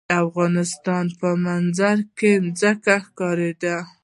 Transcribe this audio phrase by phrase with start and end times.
[0.09, 3.77] د افغانستان په منظره کې ځمکه ښکاره ده.